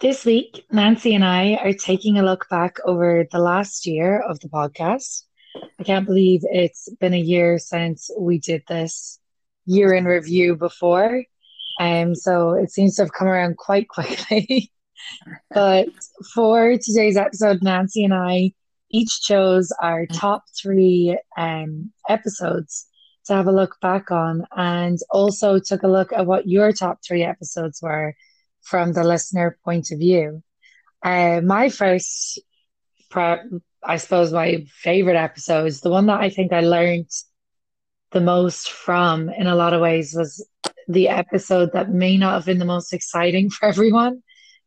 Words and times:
This 0.00 0.24
week, 0.24 0.64
Nancy 0.70 1.12
and 1.16 1.24
I 1.24 1.54
are 1.56 1.72
taking 1.72 2.18
a 2.18 2.22
look 2.22 2.48
back 2.48 2.76
over 2.84 3.26
the 3.32 3.40
last 3.40 3.84
year 3.84 4.20
of 4.20 4.38
the 4.38 4.48
podcast. 4.48 5.24
I 5.56 5.82
can't 5.82 6.06
believe 6.06 6.42
it's 6.44 6.88
been 7.00 7.14
a 7.14 7.18
year 7.18 7.58
since 7.58 8.08
we 8.16 8.38
did 8.38 8.62
this 8.68 9.18
year 9.66 9.92
in 9.92 10.04
review 10.04 10.54
before. 10.54 11.24
Um, 11.80 12.14
so 12.14 12.52
it 12.52 12.70
seems 12.70 12.94
to 12.94 13.02
have 13.02 13.12
come 13.12 13.26
around 13.26 13.56
quite 13.56 13.88
quickly. 13.96 14.70
but 15.50 15.88
for 16.32 16.76
today's 16.80 17.16
episode, 17.16 17.60
Nancy 17.60 18.04
and 18.04 18.14
I 18.14 18.52
each 18.92 19.22
chose 19.22 19.72
our 19.82 20.06
top 20.06 20.44
three 20.56 21.18
um, 21.36 21.90
episodes 22.08 22.86
to 23.26 23.32
have 23.32 23.48
a 23.48 23.52
look 23.52 23.74
back 23.82 24.12
on 24.12 24.46
and 24.56 25.00
also 25.10 25.58
took 25.58 25.82
a 25.82 25.88
look 25.88 26.12
at 26.12 26.24
what 26.24 26.46
your 26.46 26.70
top 26.70 27.00
three 27.04 27.24
episodes 27.24 27.82
were 27.82 28.14
from 28.68 28.92
the 28.92 29.04
listener 29.04 29.58
point 29.64 29.90
of 29.90 29.98
view. 29.98 30.42
Uh, 31.02 31.40
my 31.42 31.68
first, 31.68 32.40
I 33.14 33.96
suppose, 33.96 34.32
my 34.32 34.66
favorite 34.68 35.16
episode 35.16 35.66
is 35.66 35.80
the 35.80 35.90
one 35.90 36.06
that 36.06 36.20
I 36.20 36.28
think 36.28 36.52
I 36.52 36.60
learned 36.60 37.10
the 38.10 38.20
most 38.20 38.70
from 38.70 39.30
in 39.30 39.46
a 39.46 39.54
lot 39.54 39.74
of 39.74 39.80
ways 39.80 40.14
was 40.16 40.46
the 40.86 41.08
episode 41.08 41.70
that 41.72 41.90
may 41.90 42.16
not 42.16 42.34
have 42.34 42.46
been 42.46 42.58
the 42.58 42.64
most 42.64 42.92
exciting 42.92 43.50
for 43.54 43.66
everyone, 43.66 44.22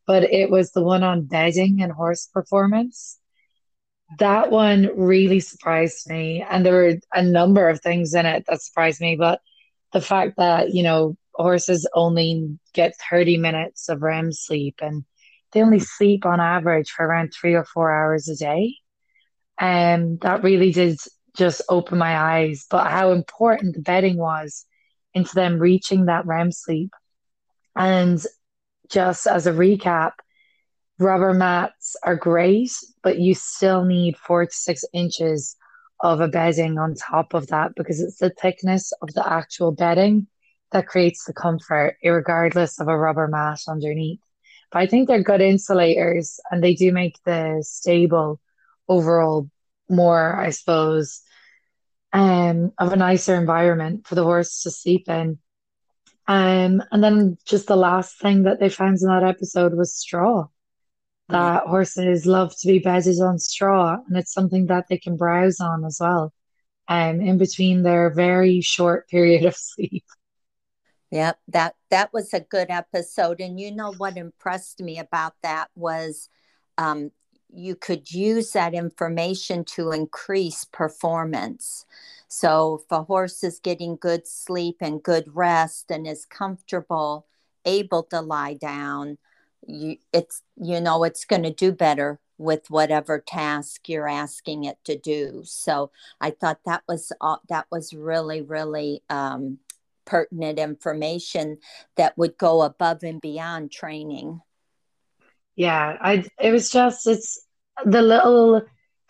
but 0.07 0.23
it 0.23 0.49
was 0.49 0.71
the 0.71 0.83
one 0.83 1.03
on 1.03 1.25
bedding 1.25 1.81
and 1.81 1.91
horse 1.91 2.27
performance. 2.33 3.19
That 4.19 4.51
one 4.51 4.89
really 4.97 5.39
surprised 5.39 6.09
me. 6.09 6.45
And 6.49 6.65
there 6.65 6.73
were 6.73 6.95
a 7.13 7.23
number 7.23 7.69
of 7.69 7.81
things 7.81 8.13
in 8.13 8.25
it 8.25 8.45
that 8.47 8.61
surprised 8.61 8.99
me, 8.99 9.15
but 9.15 9.41
the 9.93 10.01
fact 10.01 10.37
that, 10.37 10.73
you 10.73 10.83
know, 10.83 11.15
horses 11.33 11.87
only 11.93 12.57
get 12.73 12.93
30 13.09 13.37
minutes 13.37 13.89
of 13.89 14.01
REM 14.01 14.31
sleep 14.31 14.75
and 14.81 15.05
they 15.51 15.61
only 15.61 15.79
sleep 15.79 16.25
on 16.25 16.39
average 16.39 16.91
for 16.91 17.05
around 17.05 17.31
three 17.33 17.53
or 17.55 17.65
four 17.65 17.91
hours 17.91 18.29
a 18.29 18.35
day. 18.35 18.75
And 19.59 20.03
um, 20.03 20.17
that 20.21 20.43
really 20.43 20.71
did 20.71 20.97
just 21.35 21.61
open 21.69 21.97
my 21.97 22.17
eyes, 22.17 22.65
but 22.69 22.87
how 22.87 23.11
important 23.11 23.75
the 23.75 23.81
bedding 23.81 24.17
was 24.17 24.65
into 25.13 25.33
them 25.35 25.59
reaching 25.59 26.05
that 26.05 26.25
REM 26.25 26.51
sleep. 26.51 26.91
And 27.75 28.23
just 28.89 29.27
as 29.27 29.47
a 29.47 29.51
recap, 29.51 30.11
rubber 30.99 31.33
mats 31.33 31.95
are 32.03 32.15
great, 32.15 32.71
but 33.03 33.19
you 33.19 33.33
still 33.35 33.83
need 33.83 34.17
four 34.17 34.45
to 34.45 34.53
six 34.53 34.83
inches 34.93 35.55
of 35.99 36.19
a 36.19 36.27
bedding 36.27 36.79
on 36.79 36.95
top 36.95 37.33
of 37.33 37.47
that 37.47 37.73
because 37.75 38.01
it's 38.01 38.17
the 38.17 38.31
thickness 38.31 38.91
of 39.01 39.13
the 39.13 39.31
actual 39.31 39.71
bedding 39.71 40.27
that 40.71 40.87
creates 40.87 41.25
the 41.25 41.33
comfort, 41.33 41.97
regardless 42.03 42.79
of 42.79 42.87
a 42.87 42.97
rubber 42.97 43.27
mat 43.27 43.59
underneath. 43.67 44.19
But 44.71 44.79
I 44.79 44.87
think 44.87 45.07
they're 45.07 45.23
good 45.23 45.41
insulators 45.41 46.39
and 46.49 46.63
they 46.63 46.73
do 46.73 46.91
make 46.91 47.17
the 47.25 47.63
stable 47.65 48.39
overall 48.87 49.49
more, 49.89 50.35
I 50.35 50.51
suppose, 50.51 51.21
um, 52.13 52.71
of 52.77 52.93
a 52.93 52.95
nicer 52.97 53.35
environment 53.35 54.07
for 54.07 54.15
the 54.15 54.23
horse 54.23 54.63
to 54.63 54.71
sleep 54.71 55.09
in. 55.09 55.39
Um, 56.27 56.83
and 56.91 57.03
then 57.03 57.37
just 57.45 57.67
the 57.67 57.75
last 57.75 58.19
thing 58.19 58.43
that 58.43 58.59
they 58.59 58.69
found 58.69 58.99
in 59.01 59.07
that 59.07 59.23
episode 59.23 59.73
was 59.73 59.95
straw. 59.95 60.47
That 61.29 61.63
horses 61.65 62.25
love 62.25 62.53
to 62.59 62.67
be 62.67 62.79
bedded 62.79 63.19
on 63.21 63.39
straw, 63.39 63.97
and 64.05 64.17
it's 64.17 64.33
something 64.33 64.65
that 64.67 64.87
they 64.89 64.97
can 64.97 65.15
browse 65.15 65.61
on 65.61 65.85
as 65.85 65.97
well, 66.01 66.33
um, 66.89 67.21
in 67.21 67.37
between 67.37 67.83
their 67.83 68.09
very 68.13 68.59
short 68.59 69.07
period 69.07 69.45
of 69.45 69.55
sleep. 69.57 70.03
Yep, 71.11 71.39
that 71.49 71.75
that 71.89 72.13
was 72.13 72.33
a 72.33 72.39
good 72.39 72.67
episode, 72.69 73.41
and 73.41 73.59
you 73.59 73.71
know 73.71 73.91
what 73.97 74.15
impressed 74.17 74.79
me 74.81 74.97
about 74.97 75.33
that 75.43 75.69
was 75.75 76.29
um, 76.77 77.11
you 77.53 77.75
could 77.75 78.11
use 78.13 78.51
that 78.53 78.73
information 78.73 79.65
to 79.65 79.91
increase 79.91 80.63
performance. 80.63 81.85
So 82.29 82.81
if 82.83 82.91
a 82.91 83.03
horse 83.03 83.43
is 83.43 83.59
getting 83.59 83.97
good 83.97 84.25
sleep 84.25 84.77
and 84.79 85.03
good 85.03 85.25
rest 85.35 85.91
and 85.91 86.07
is 86.07 86.25
comfortable, 86.25 87.25
able 87.65 88.03
to 88.03 88.21
lie 88.21 88.53
down, 88.53 89.17
you 89.67 89.97
it's 90.13 90.43
you 90.55 90.79
know 90.79 91.03
it's 91.03 91.25
going 91.25 91.43
to 91.43 91.51
do 91.53 91.73
better 91.73 92.19
with 92.37 92.69
whatever 92.69 93.19
task 93.19 93.87
you're 93.89 94.07
asking 94.07 94.63
it 94.63 94.77
to 94.85 94.97
do. 94.97 95.41
So 95.45 95.91
I 96.21 96.31
thought 96.31 96.61
that 96.65 96.83
was 96.87 97.11
uh, 97.21 97.37
that 97.49 97.67
was 97.69 97.93
really 97.93 98.41
really 98.41 99.03
um, 99.09 99.59
pertinent 100.05 100.59
information 100.59 101.57
that 101.97 102.17
would 102.17 102.37
go 102.37 102.61
above 102.61 103.03
and 103.03 103.21
beyond 103.21 103.71
training. 103.71 104.41
Yeah, 105.55 105.97
I 105.99 106.23
it 106.39 106.51
was 106.51 106.69
just 106.69 107.07
it's 107.07 107.45
the 107.85 108.01
little 108.01 108.61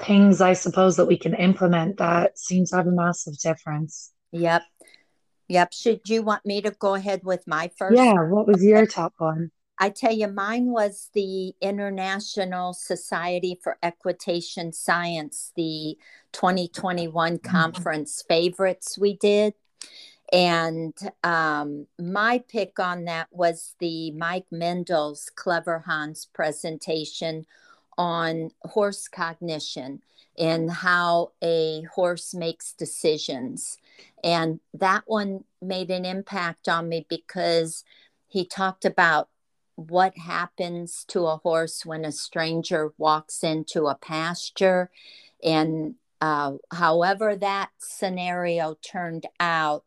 things 0.02 0.42
I 0.42 0.54
suppose 0.54 0.98
that 0.98 1.06
we 1.06 1.18
can 1.18 1.36
implement 1.36 1.98
that 1.98 2.38
seems 2.38 2.72
to 2.72 2.78
have 2.78 2.88
a 2.88 2.92
massive 2.92 3.38
difference. 3.40 4.12
Yep. 4.32 4.64
Yep. 5.48 5.74
Should 5.74 6.02
you 6.08 6.24
want 6.24 6.46
me 6.46 6.62
to 6.62 6.72
go 6.72 6.96
ahead 6.96 7.22
with 7.24 7.46
my 7.46 7.70
first? 7.78 7.98
Yeah, 7.98 8.24
what 8.24 8.48
was 8.48 8.64
your 8.64 8.86
top 8.86 9.14
one? 9.18 9.52
I 9.78 9.90
tell 9.90 10.14
you, 10.14 10.28
mine 10.28 10.68
was 10.68 11.10
the 11.14 11.54
International 11.60 12.72
Society 12.74 13.60
for 13.64 13.78
Equitation 13.82 14.74
Science, 14.74 15.52
the 15.56 15.98
2021 16.34 17.40
mm-hmm. 17.40 17.50
conference 17.50 18.24
favorites 18.28 18.98
we 19.00 19.18
did. 19.18 19.56
And 20.32 20.94
um, 21.24 21.88
my 22.00 22.44
pick 22.48 22.80
on 22.80 23.06
that 23.06 23.28
was 23.32 23.76
the 23.80 24.12
Mike 24.12 24.46
Mendl's 24.52 25.30
Clever 25.36 25.80
Hans 25.80 26.26
presentation 26.26 27.46
on 27.98 28.52
horse 28.64 29.08
cognition 29.08 30.02
and 30.38 30.72
how 30.72 31.32
a 31.44 31.84
horse 31.94 32.34
makes 32.34 32.72
decisions. 32.72 33.78
And 34.24 34.62
that 34.74 35.04
one 35.06 35.44
made 35.62 35.92
an 35.92 36.06
impact 36.06 36.70
on 36.70 36.88
me 36.88 37.06
because 37.10 37.84
he 38.28 38.46
talked 38.46 38.86
about 38.86 39.28
what 39.76 40.18
happens 40.18 41.04
to 41.10 41.26
a 41.26 41.38
horse 41.38 41.86
when 41.86 42.06
a 42.06 42.12
stranger 42.12 42.94
walks 42.98 43.44
into 43.44 43.88
a 43.88 43.96
pasture. 43.96 44.90
And 45.44 45.96
uh, 46.22 46.54
however 46.72 47.36
that 47.36 47.72
scenario 47.80 48.78
turned 48.82 49.26
out, 49.40 49.84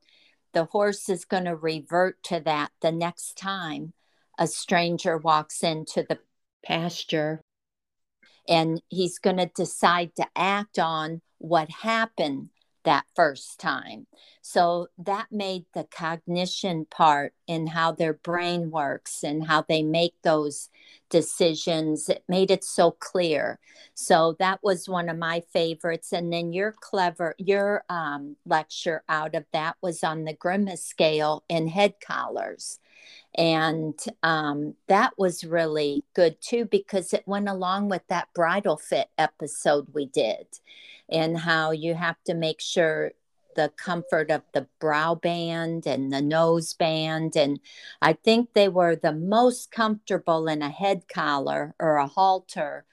the 0.55 0.65
horse 0.65 1.09
is 1.09 1.25
going 1.25 1.45
to 1.45 1.57
revert 1.57 2.23
to 2.25 2.41
that 2.41 2.71
the 2.81 2.93
next 2.93 3.37
time 3.37 3.93
a 4.39 4.47
stranger 4.47 5.19
walks 5.19 5.63
into 5.63 6.05
the 6.09 6.19
pasture. 6.65 7.43
And 8.49 8.81
he's 8.89 9.19
going 9.19 9.37
to 9.37 9.51
decide 9.55 10.15
to 10.17 10.27
act 10.37 10.79
on 10.79 11.21
what 11.39 11.71
happened 11.71 12.51
that 12.85 13.05
first 13.15 13.59
time. 13.59 14.07
So 14.43 14.89
that 14.99 15.27
made 15.31 15.65
the 15.75 15.85
cognition 15.85 16.87
part 16.91 17.35
in 17.47 17.67
how 17.67 17.93
their 17.93 18.13
brain 18.15 18.71
works 18.71 19.23
and 19.23 19.47
how 19.47 19.65
they 19.67 19.83
make 19.83 20.15
those 20.23 20.69
decisions. 21.11 22.09
It 22.09 22.25
made 22.29 22.51
it 22.51 22.65
so 22.65 22.91
clear. 22.93 23.59
So 23.95 24.37
that 24.39 24.61
was 24.63 24.89
one 24.89 25.09
of 25.09 25.19
my 25.19 25.43
favorites. 25.53 26.13
And 26.13 26.33
then 26.33 26.53
your 26.53 26.73
clever, 26.73 27.35
your 27.39 27.85
um, 27.89 28.37
lecture 28.45 29.03
out 29.09 29.35
of 29.35 29.45
that 29.53 29.77
was 29.81 30.05
on 30.05 30.25
the 30.25 30.35
grimace 30.35 30.85
scale 30.85 31.45
and 31.49 31.71
head 31.71 31.95
collars. 32.07 32.79
And 33.37 33.99
um, 34.23 34.75
that 34.87 35.13
was 35.19 35.45
really 35.45 36.05
good 36.15 36.37
too 36.41 36.67
because 36.67 37.13
it 37.13 37.25
went 37.27 37.49
along 37.49 37.89
with 37.89 38.03
that 38.09 38.29
bridle 38.35 38.77
fit 38.77 39.09
episode 39.19 39.89
we 39.93 40.07
did 40.07 40.47
and 41.09 41.39
how 41.39 41.71
you 41.71 41.95
have 41.95 42.17
to 42.25 42.35
make 42.35 42.61
sure 42.61 43.13
the 43.55 43.73
comfort 43.77 44.31
of 44.31 44.43
the 44.53 44.67
brow 44.81 45.15
band 45.15 45.87
and 45.87 46.13
the 46.13 46.23
nose 46.23 46.73
band. 46.75 47.37
And 47.37 47.61
I 48.03 48.15
think 48.15 48.53
they 48.53 48.69
were 48.69 48.97
the 48.97 49.13
most 49.13 49.71
comfortable 49.71 50.49
in 50.49 50.63
a 50.63 50.71
head 50.71 51.09
collar 51.09 51.75
or 51.79 51.97
a 51.97 52.07
halter 52.07 52.85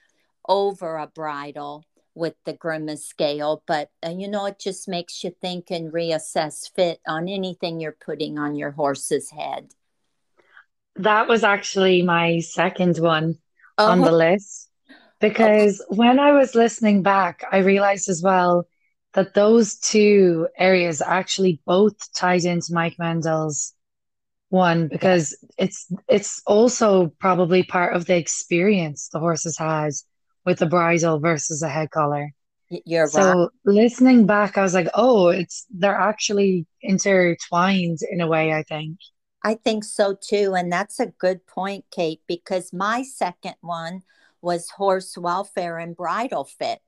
over 0.47 0.97
a 0.97 1.07
bridle 1.07 1.85
with 2.13 2.35
the 2.45 2.53
grimace 2.53 3.05
scale. 3.05 3.63
But, 3.65 3.91
uh, 4.05 4.09
you 4.09 4.27
know, 4.27 4.45
it 4.45 4.59
just 4.59 4.87
makes 4.87 5.23
you 5.23 5.31
think 5.41 5.71
and 5.71 5.91
reassess 5.91 6.69
fit 6.73 6.99
on 7.07 7.27
anything 7.27 7.79
you're 7.79 7.91
putting 7.91 8.37
on 8.37 8.55
your 8.55 8.71
horse's 8.71 9.31
head. 9.31 9.73
That 10.95 11.27
was 11.27 11.43
actually 11.43 12.01
my 12.01 12.39
second 12.39 12.97
one 12.99 13.39
on 13.85 14.03
the 14.03 14.11
Oh, 14.11 14.13
list 14.13 14.69
because 15.19 15.83
when 15.89 16.19
I 16.19 16.31
was 16.33 16.55
listening 16.55 17.03
back, 17.03 17.43
I 17.51 17.59
realized 17.59 18.09
as 18.09 18.21
well 18.23 18.67
that 19.13 19.33
those 19.33 19.79
two 19.79 20.47
areas 20.57 21.01
actually 21.01 21.61
both 21.65 21.95
tied 22.13 22.45
into 22.45 22.73
Mike 22.73 22.97
Mendl's 22.99 23.73
one 24.49 24.87
because 24.89 25.37
it's 25.57 25.87
it's 26.09 26.41
also 26.47 27.07
probably 27.19 27.63
part 27.63 27.95
of 27.95 28.05
the 28.05 28.17
experience 28.17 29.09
the 29.09 29.19
horses 29.19 29.57
had 29.57 29.91
with 30.45 30.59
the 30.59 30.65
bridle 30.67 31.19
versus 31.19 31.63
a 31.63 31.69
head 31.69 31.91
collar. 31.91 32.31
you're 32.85 33.07
right. 33.09 33.35
So 33.35 33.51
listening 33.65 34.25
back, 34.27 34.57
I 34.57 34.63
was 34.63 34.73
like, 34.75 34.89
oh, 34.95 35.29
it's 35.29 35.65
they're 35.71 35.95
actually 35.95 36.67
intertwined 36.81 37.99
in 38.11 38.21
a 38.21 38.27
way, 38.27 38.53
I 38.53 38.63
think. 38.63 38.99
I 39.43 39.55
think 39.55 39.83
so 39.83 40.13
too. 40.13 40.53
And 40.55 40.71
that's 40.71 40.99
a 40.99 41.07
good 41.07 41.45
point, 41.47 41.85
Kate, 41.91 42.21
because 42.27 42.73
my 42.73 43.03
second 43.03 43.55
one 43.61 44.03
was 44.41 44.69
horse 44.71 45.17
welfare 45.17 45.77
and 45.77 45.95
bridle 45.95 46.43
fit. 46.43 46.81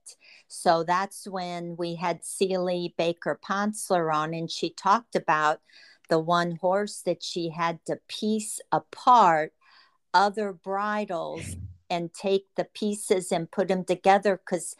So 0.48 0.84
that's 0.84 1.26
when 1.26 1.76
we 1.76 1.94
had 1.96 2.24
Celie 2.24 2.94
Baker 2.96 3.38
Ponsler 3.44 4.14
on, 4.14 4.34
and 4.34 4.50
she 4.50 4.70
talked 4.70 5.14
about 5.14 5.60
the 6.08 6.18
one 6.18 6.56
horse 6.56 7.02
that 7.06 7.22
she 7.22 7.50
had 7.50 7.78
to 7.86 7.98
piece 8.08 8.60
apart 8.72 9.52
other 10.12 10.52
bridles 10.52 11.56
and 11.90 12.12
take 12.12 12.46
the 12.56 12.64
pieces 12.64 13.32
and 13.32 13.50
put 13.50 13.68
them 13.68 13.84
together 13.84 14.36
because 14.36 14.76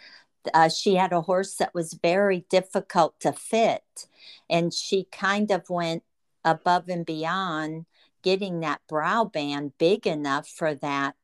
uh, 0.53 0.69
she 0.69 0.97
had 0.97 1.13
a 1.13 1.23
horse 1.23 1.55
that 1.57 1.75
was 1.75 1.95
very 1.95 2.45
difficult 2.51 3.19
to 3.21 3.33
fit. 3.33 4.07
And 4.51 4.73
she 4.73 5.05
kind 5.11 5.51
of 5.51 5.71
went 5.71 6.03
above 6.45 6.89
and 6.89 7.07
beyond 7.07 7.87
getting 8.23 8.61
that 8.61 8.81
brow 8.89 9.25
band 9.25 9.73
big 9.79 10.07
enough 10.07 10.49
for 10.49 10.75
that 10.75 11.15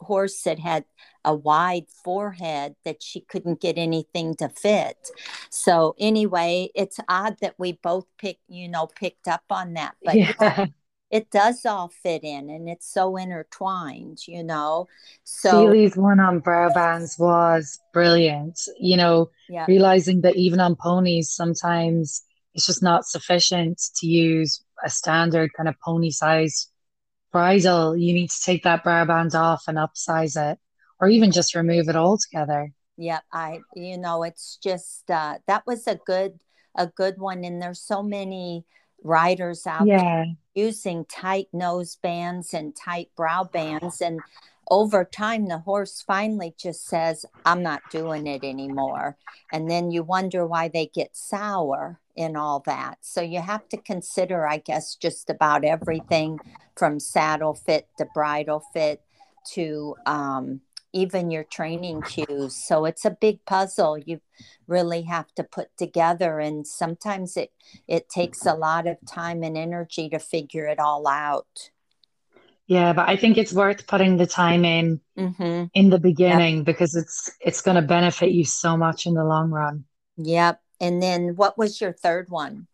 horse 0.00 0.42
that 0.42 0.58
had 0.58 0.84
a 1.24 1.34
wide 1.34 1.86
forehead 2.04 2.74
that 2.84 3.02
she 3.02 3.20
couldn't 3.20 3.60
get 3.60 3.76
anything 3.76 4.34
to 4.36 4.48
fit. 4.48 5.10
So 5.50 5.94
anyway, 5.98 6.70
it's 6.74 6.98
odd 7.08 7.36
that 7.40 7.54
we 7.58 7.72
both 7.72 8.06
picked, 8.18 8.42
you 8.48 8.68
know, 8.68 8.86
picked 8.86 9.28
up 9.28 9.44
on 9.50 9.74
that. 9.74 9.94
But 10.04 10.16
yeah, 10.16 10.66
it 11.10 11.30
does 11.30 11.64
all 11.64 11.88
fit 11.88 12.24
in 12.24 12.50
and 12.50 12.68
it's 12.68 12.90
so 12.92 13.16
intertwined, 13.16 14.26
you 14.26 14.42
know. 14.42 14.88
So 15.24 15.50
Seeley's 15.50 15.96
one 15.96 16.20
on 16.20 16.40
brow 16.40 16.72
bands 16.72 17.16
was 17.18 17.78
brilliant. 17.92 18.58
You 18.78 18.96
know, 18.96 19.30
yeah, 19.48 19.66
realizing 19.68 20.22
that 20.22 20.36
even 20.36 20.60
on 20.60 20.76
ponies, 20.76 21.30
sometimes 21.30 22.22
it's 22.56 22.66
just 22.66 22.82
not 22.82 23.04
sufficient 23.06 23.80
to 23.96 24.06
use 24.06 24.64
a 24.84 24.90
standard 24.90 25.52
kind 25.52 25.68
of 25.68 25.76
pony 25.84 26.10
size 26.10 26.70
bridle. 27.30 27.96
You 27.96 28.12
need 28.14 28.30
to 28.30 28.42
take 28.42 28.64
that 28.64 28.82
brow 28.82 29.04
band 29.04 29.34
off 29.34 29.64
and 29.68 29.76
upsize 29.78 30.36
it, 30.52 30.58
or 30.98 31.08
even 31.08 31.30
just 31.30 31.54
remove 31.54 31.88
it 31.88 31.96
altogether. 31.96 32.72
yeah, 32.96 33.20
I 33.30 33.60
you 33.74 33.98
know, 33.98 34.22
it's 34.22 34.58
just 34.62 35.10
uh 35.10 35.38
that 35.46 35.66
was 35.66 35.86
a 35.86 35.96
good 36.06 36.40
a 36.74 36.86
good 36.86 37.18
one 37.18 37.44
and 37.44 37.60
there's 37.60 37.80
so 37.80 38.02
many 38.02 38.64
riders 39.02 39.66
out 39.66 39.86
there 39.86 39.98
Yeah. 39.98 40.24
using 40.54 41.04
tight 41.04 41.48
nose 41.52 41.96
bands 41.96 42.54
and 42.54 42.74
tight 42.74 43.10
brow 43.16 43.44
bands. 43.44 44.00
And 44.00 44.20
over 44.68 45.04
time, 45.04 45.46
the 45.46 45.58
horse 45.58 46.02
finally 46.02 46.54
just 46.58 46.86
says, 46.86 47.24
I'm 47.44 47.62
not 47.62 47.82
doing 47.90 48.26
it 48.26 48.44
anymore. 48.44 49.16
And 49.52 49.70
then 49.70 49.90
you 49.90 50.02
wonder 50.02 50.46
why 50.46 50.68
they 50.68 50.86
get 50.86 51.16
sour 51.16 52.00
in 52.16 52.36
all 52.36 52.60
that. 52.66 52.98
So 53.02 53.20
you 53.20 53.40
have 53.40 53.68
to 53.68 53.76
consider, 53.76 54.46
I 54.46 54.58
guess, 54.58 54.96
just 54.96 55.30
about 55.30 55.64
everything 55.64 56.38
from 56.76 56.98
saddle 56.98 57.54
fit 57.54 57.88
to 57.98 58.06
bridle 58.14 58.62
fit 58.72 59.02
to 59.52 59.94
um, 60.06 60.60
even 60.92 61.30
your 61.30 61.44
training 61.44 62.02
cues. 62.02 62.56
So 62.56 62.86
it's 62.86 63.04
a 63.04 63.10
big 63.10 63.44
puzzle 63.44 63.98
you 63.98 64.20
really 64.66 65.02
have 65.02 65.32
to 65.34 65.44
put 65.44 65.68
together. 65.76 66.40
And 66.40 66.66
sometimes 66.66 67.36
it 67.36 67.52
it 67.86 68.08
takes 68.08 68.46
a 68.46 68.54
lot 68.54 68.86
of 68.86 68.96
time 69.06 69.42
and 69.42 69.56
energy 69.56 70.08
to 70.08 70.18
figure 70.18 70.66
it 70.66 70.80
all 70.80 71.06
out. 71.06 71.70
Yeah, 72.66 72.92
but 72.92 73.08
I 73.08 73.16
think 73.16 73.38
it's 73.38 73.52
worth 73.52 73.86
putting 73.86 74.16
the 74.16 74.26
time 74.26 74.64
in 74.64 75.00
Mm-hmm. 75.18 75.64
in 75.74 75.90
the 75.90 75.98
Yep. 75.98 76.02
beginning 76.02 76.64
because 76.64 76.94
it's 76.94 77.30
it's 77.40 77.60
going 77.62 77.76
to 77.76 77.82
benefit 77.82 78.32
you 78.32 78.44
so 78.44 78.76
much 78.76 79.06
in 79.06 79.14
the 79.14 79.24
long 79.24 79.50
run. 79.50 79.84
Yep. 80.16 80.60
And 80.80 81.02
then 81.02 81.36
what 81.36 81.56
was 81.56 81.80
your 81.80 81.92
third 81.92 82.28
one? 82.28 82.66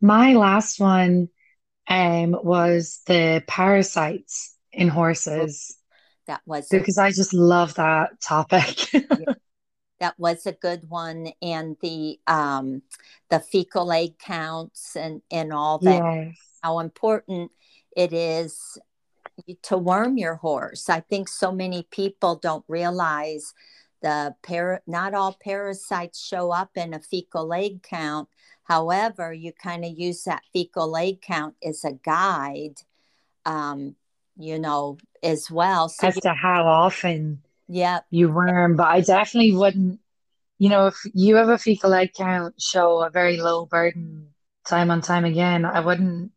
My 0.00 0.34
last 0.34 0.80
one 0.80 1.28
um 1.88 2.36
was 2.42 3.00
the 3.06 3.42
parasites 3.46 4.56
in 4.72 4.88
horses 4.88 5.76
that 6.26 6.40
was 6.46 6.68
because 6.70 6.98
I 6.98 7.10
just 7.10 7.34
love 7.34 7.74
that 7.74 8.20
topic. 8.20 8.92
yeah, 8.92 9.26
that 9.98 10.18
was 10.18 10.46
a 10.46 10.52
good 10.52 10.88
one. 10.88 11.32
And 11.42 11.76
the 11.82 12.18
um 12.26 12.82
the 13.28 13.40
fecal 13.40 13.92
egg 13.92 14.18
counts 14.18 14.96
and 14.96 15.22
and 15.30 15.52
all 15.52 15.78
that, 15.80 16.04
Yes. 16.04 16.36
how 16.62 16.78
important 16.80 17.50
it 17.96 18.12
is 18.12 18.78
to 19.62 19.76
worm 19.78 20.16
your 20.18 20.36
horse. 20.36 20.88
I 20.88 21.00
think 21.00 21.28
so 21.28 21.52
many 21.52 21.86
people 21.90 22.36
don't 22.36 22.64
realize 22.68 23.54
the 24.02 24.34
par- 24.42 24.82
not 24.86 25.14
all 25.14 25.36
parasites 25.42 26.20
show 26.20 26.50
up 26.50 26.70
in 26.76 26.94
a 26.94 27.00
fecal 27.00 27.52
egg 27.52 27.82
count. 27.82 28.28
However, 28.64 29.32
you 29.32 29.52
kind 29.52 29.84
of 29.84 29.98
use 29.98 30.24
that 30.24 30.42
fecal 30.52 30.96
egg 30.96 31.20
count 31.20 31.54
as 31.62 31.84
a 31.84 31.92
guide, 31.92 32.76
um, 33.44 33.96
you 34.38 34.58
know, 34.58 34.96
as 35.22 35.50
well. 35.50 35.88
So 35.88 36.06
As 36.06 36.16
you, 36.16 36.22
to 36.22 36.32
how 36.32 36.66
often 36.66 37.42
yeah, 37.68 38.00
you 38.10 38.30
worm, 38.30 38.76
but 38.76 38.88
I 38.88 39.00
definitely 39.00 39.52
wouldn't, 39.52 40.00
you 40.58 40.68
know, 40.68 40.86
if 40.86 40.96
you 41.14 41.36
have 41.36 41.48
a 41.48 41.58
fecal 41.58 41.92
egg 41.94 42.12
count 42.16 42.60
show 42.60 43.02
a 43.02 43.10
very 43.10 43.38
low 43.38 43.66
burden 43.66 44.28
time 44.66 44.90
on 44.90 45.00
time 45.00 45.24
again, 45.24 45.64
I 45.64 45.80
wouldn't 45.80 46.32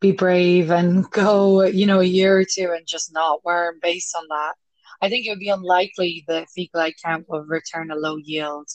be 0.00 0.12
brave 0.12 0.70
and 0.70 1.08
go, 1.10 1.62
you 1.62 1.86
know, 1.86 2.00
a 2.00 2.04
year 2.04 2.38
or 2.38 2.44
two 2.44 2.72
and 2.76 2.86
just 2.86 3.12
not 3.12 3.44
worm 3.44 3.78
based 3.82 4.14
on 4.16 4.24
that. 4.28 4.54
I 5.00 5.08
think 5.08 5.26
it 5.26 5.30
would 5.30 5.38
be 5.40 5.48
unlikely 5.48 6.24
that 6.28 6.40
the 6.40 6.46
fecal 6.54 6.80
egg 6.80 6.94
count 7.04 7.26
will 7.28 7.44
return 7.44 7.90
a 7.90 7.96
low 7.96 8.16
yield 8.16 8.68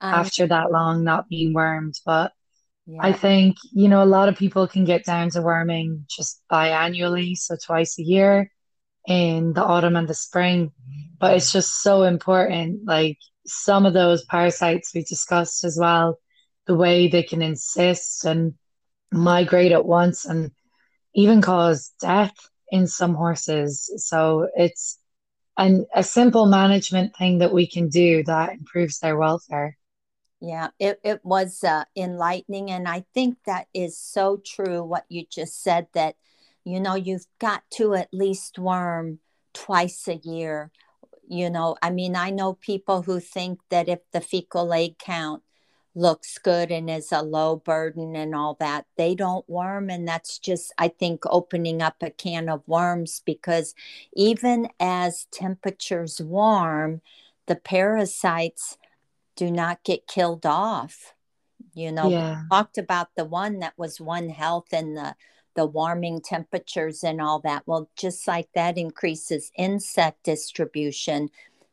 I 0.00 0.10
after 0.10 0.46
that 0.46 0.72
long 0.72 1.04
not 1.04 1.28
being 1.28 1.54
wormed. 1.54 1.94
But 2.04 2.32
I 3.00 3.12
think, 3.12 3.56
you 3.72 3.88
know, 3.88 4.02
a 4.02 4.04
lot 4.04 4.28
of 4.28 4.36
people 4.36 4.66
can 4.66 4.84
get 4.84 5.04
down 5.04 5.30
to 5.30 5.42
worming 5.42 6.06
just 6.08 6.42
biannually, 6.50 7.36
so 7.36 7.56
twice 7.64 7.98
a 7.98 8.02
year 8.02 8.50
in 9.06 9.52
the 9.52 9.64
autumn 9.64 9.96
and 9.96 10.08
the 10.08 10.14
spring. 10.14 10.72
But 11.18 11.36
it's 11.36 11.52
just 11.52 11.82
so 11.82 12.02
important. 12.02 12.80
Like 12.84 13.18
some 13.46 13.86
of 13.86 13.94
those 13.94 14.24
parasites 14.24 14.92
we 14.94 15.02
discussed 15.04 15.64
as 15.64 15.78
well, 15.80 16.18
the 16.66 16.74
way 16.74 17.08
they 17.08 17.22
can 17.22 17.40
encyst 17.40 18.24
and 18.24 18.54
migrate 19.12 19.72
at 19.72 19.84
once 19.84 20.24
and 20.24 20.50
even 21.14 21.40
cause 21.40 21.92
death 22.00 22.34
in 22.70 22.86
some 22.86 23.14
horses. 23.14 23.90
So 23.96 24.48
it's 24.56 24.98
an, 25.56 25.86
a 25.94 26.02
simple 26.02 26.46
management 26.46 27.16
thing 27.16 27.38
that 27.38 27.52
we 27.52 27.66
can 27.66 27.88
do 27.88 28.22
that 28.24 28.52
improves 28.52 28.98
their 29.00 29.16
welfare. 29.16 29.76
yeah. 30.40 30.68
It 30.78 31.00
it 31.04 31.24
was 31.24 31.62
uh, 31.64 31.84
enlightening, 31.96 32.70
and 32.70 32.88
I 32.88 33.04
think 33.12 33.38
that 33.46 33.66
is 33.74 33.98
so 33.98 34.40
true. 34.44 34.82
What 34.82 35.04
you 35.08 35.24
just 35.28 35.62
said 35.62 35.88
that, 35.94 36.16
you 36.64 36.80
know, 36.80 36.94
you've 36.94 37.26
got 37.38 37.62
to 37.74 37.94
at 37.94 38.08
least 38.12 38.58
worm 38.58 39.18
twice 39.52 40.08
a 40.08 40.16
year 40.16 40.70
you 41.30 41.48
know, 41.48 41.76
I 41.80 41.90
mean, 41.90 42.16
I 42.16 42.30
know 42.30 42.54
people 42.54 43.02
who 43.02 43.20
think 43.20 43.60
that 43.70 43.88
if 43.88 44.00
the 44.10 44.20
fecal 44.20 44.72
egg 44.72 44.98
count 44.98 45.44
looks 45.94 46.38
good 46.38 46.70
and 46.70 46.88
is 46.88 47.12
a 47.12 47.22
low 47.22 47.56
burden 47.56 48.14
and 48.16 48.34
all 48.34 48.56
that, 48.60 48.86
they 48.96 49.14
don't 49.14 49.48
worm. 49.48 49.90
And 49.90 50.06
that's 50.06 50.38
just, 50.38 50.72
I 50.78 50.88
think, 50.88 51.22
opening 51.26 51.82
up 51.82 51.96
a 52.02 52.10
can 52.10 52.48
of 52.48 52.66
worms 52.66 53.22
because 53.24 53.74
even 54.12 54.68
as 54.78 55.26
temperatures 55.32 56.20
warm, 56.20 57.00
the 57.46 57.56
parasites 57.56 58.78
do 59.36 59.50
not 59.50 59.82
get 59.84 60.06
killed 60.06 60.46
off. 60.46 61.14
You 61.74 61.92
know, 61.92 62.10
Yeah. 62.10 62.42
talked 62.50 62.78
about 62.78 63.08
the 63.16 63.24
one 63.24 63.58
that 63.60 63.74
was 63.76 64.00
one 64.00 64.28
health 64.28 64.68
and 64.72 64.96
the 64.96 65.14
the 65.56 65.66
warming 65.66 66.20
temperatures 66.20 67.02
and 67.02 67.20
all 67.20 67.40
that. 67.40 67.64
Well, 67.66 67.90
just 67.96 68.26
like 68.28 68.48
that 68.54 68.78
increases 68.78 69.50
insect 69.58 70.22
distribution, 70.22 71.28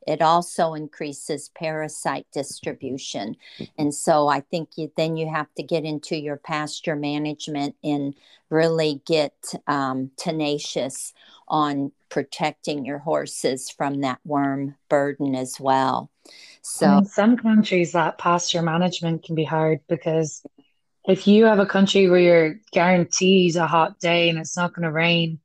it 0.07 0.21
also 0.21 0.73
increases 0.73 1.49
parasite 1.49 2.25
distribution. 2.33 3.35
And 3.77 3.93
so 3.93 4.29
I 4.29 4.39
think 4.39 4.69
you, 4.77 4.91
then 4.95 5.17
you 5.17 5.29
have 5.29 5.53
to 5.55 5.63
get 5.63 5.83
into 5.83 6.15
your 6.15 6.37
pasture 6.37 6.95
management 6.95 7.75
and 7.83 8.15
really 8.49 9.01
get 9.05 9.33
um, 9.67 10.11
tenacious 10.17 11.13
on 11.49 11.91
protecting 12.09 12.85
your 12.85 12.99
horses 12.99 13.69
from 13.69 14.01
that 14.01 14.19
worm 14.23 14.75
burden 14.87 15.35
as 15.35 15.59
well. 15.59 16.09
So 16.61 16.99
in 16.99 17.05
some 17.05 17.37
countries, 17.37 17.91
that 17.91 18.17
pasture 18.17 18.61
management 18.61 19.23
can 19.23 19.35
be 19.35 19.43
hard 19.43 19.81
because 19.89 20.41
if 21.05 21.27
you 21.27 21.45
have 21.45 21.59
a 21.59 21.65
country 21.65 22.09
where 22.09 22.19
you're 22.19 22.59
guaranteed 22.71 23.57
a 23.57 23.67
hot 23.67 23.99
day 23.99 24.29
and 24.29 24.39
it's 24.39 24.55
not 24.55 24.73
going 24.73 24.83
to 24.83 24.91
rain, 24.91 25.39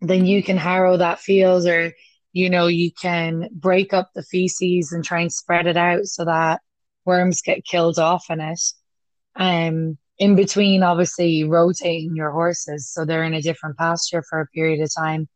then 0.00 0.26
you 0.26 0.42
can 0.42 0.56
harrow 0.56 0.96
that 0.96 1.20
field 1.20 1.66
or 1.66 1.92
you 2.34 2.50
know 2.50 2.66
you 2.66 2.90
can 2.92 3.48
break 3.52 3.94
up 3.94 4.10
the 4.14 4.22
feces 4.22 4.92
and 4.92 5.02
try 5.02 5.20
and 5.20 5.32
spread 5.32 5.66
it 5.66 5.78
out 5.78 6.04
so 6.04 6.26
that 6.26 6.60
worms 7.06 7.40
get 7.40 7.64
killed 7.64 7.98
off 7.98 8.26
in 8.30 8.40
it. 8.40 8.60
Um 9.36 9.98
in 10.18 10.36
between 10.36 10.82
obviously 10.82 11.44
rotating 11.44 12.14
your 12.14 12.30
horses 12.30 12.88
so 12.88 13.04
they're 13.04 13.24
in 13.24 13.34
a 13.34 13.42
different 13.42 13.76
pasture 13.78 14.22
for 14.28 14.40
a 14.40 14.46
period 14.48 14.80
of 14.82 14.90
time. 14.94 15.28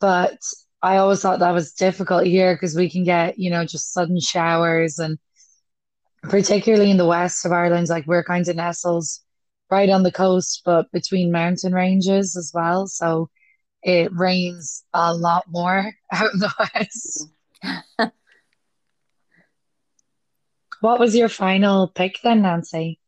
But 0.00 0.38
i 0.80 0.96
always 0.96 1.20
thought 1.20 1.40
that 1.40 1.54
was 1.54 1.72
difficult 1.72 2.24
here 2.24 2.54
because 2.54 2.76
we 2.76 2.88
can 2.88 3.04
get 3.04 3.38
you 3.38 3.50
know 3.50 3.64
just 3.64 3.92
sudden 3.92 4.20
showers 4.20 4.98
and 5.00 5.18
particularly 6.22 6.90
in 6.90 6.96
the 6.98 7.06
west 7.06 7.44
of 7.44 7.50
ireland 7.50 7.88
like 7.88 8.06
we're 8.06 8.22
kind 8.22 8.46
of 8.48 8.54
nestled 8.54 9.04
right 9.70 9.90
on 9.90 10.02
the 10.02 10.12
coast 10.12 10.62
but 10.64 10.90
between 10.92 11.32
mountain 11.32 11.72
ranges 11.72 12.36
as 12.36 12.50
well. 12.54 12.86
So 12.86 13.30
it 13.82 14.12
rains 14.12 14.84
a 14.92 15.14
lot 15.14 15.44
more 15.48 15.92
out 16.12 16.32
in 16.32 16.40
the 16.40 16.52
west 16.74 17.28
what 20.80 21.00
was 21.00 21.14
your 21.14 21.28
final 21.28 21.88
pick 21.88 22.18
then 22.22 22.42
nancy 22.42 22.98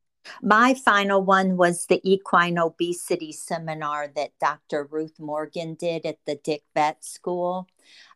my 0.42 0.74
final 0.74 1.22
one 1.22 1.56
was 1.56 1.86
the 1.86 2.00
equine 2.04 2.58
obesity 2.58 3.32
seminar 3.32 4.08
that 4.08 4.32
Dr. 4.40 4.84
Ruth 4.84 5.18
Morgan 5.18 5.74
did 5.74 6.04
at 6.06 6.18
the 6.26 6.36
Dick 6.36 6.62
Vet 6.74 7.04
School. 7.04 7.66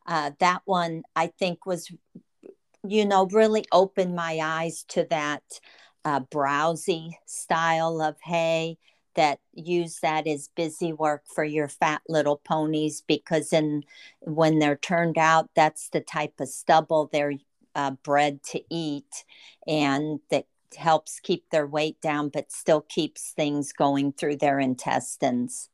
Uh, 0.07 0.33
that 0.39 0.63
one, 0.65 1.03
I 1.17 1.29
think, 1.29 1.67
was, 1.67 1.91
you 2.87 3.07
know, 3.07 3.27
really 3.27 3.65
opened 3.73 4.15
my 4.15 4.39
eyes 4.43 4.85
to 4.89 5.07
that 5.11 5.43
uh, 6.05 6.21
browsy 6.21 7.13
style 7.25 8.03
of 8.03 8.17
hay 8.23 8.79
that 9.15 9.41
use 9.53 10.01
that 10.01 10.27
as 10.27 10.49
busy 10.57 10.93
work 10.93 11.23
for 11.35 11.45
your 11.45 11.69
fat 11.69 12.03
little 12.09 12.37
ponies 12.37 13.03
because 13.07 13.53
in 13.53 13.83
when 14.21 14.59
they're 14.59 14.77
turned 14.77 15.19
out 15.19 15.49
that's 15.55 15.89
the 15.91 16.01
type 16.01 16.35
of 16.41 16.49
stubble 16.49 17.09
they're 17.13 17.35
uh, 17.75 17.93
bred 18.03 18.43
to 18.43 18.61
eat 18.71 19.25
and 19.67 20.21
that 20.31 20.47
helps 20.77 21.21
keep 21.21 21.51
their 21.51 21.67
weight 21.67 22.01
down, 22.01 22.29
but 22.29 22.53
still 22.53 22.81
keeps 22.81 23.31
things 23.31 23.73
going 23.73 24.13
through 24.13 24.37
their 24.37 24.59
intestines. 24.59 25.69